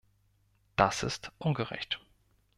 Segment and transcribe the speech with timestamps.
[0.77, 2.01] Das ist ungerecht.